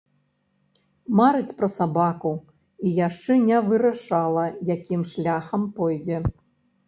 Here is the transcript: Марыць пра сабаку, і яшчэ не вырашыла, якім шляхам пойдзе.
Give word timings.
Марыць 1.19 1.55
пра 1.59 1.67
сабаку, 1.73 2.31
і 2.87 2.93
яшчэ 3.07 3.37
не 3.49 3.59
вырашыла, 3.67 4.45
якім 4.75 5.01
шляхам 5.13 5.61
пойдзе. 5.81 6.17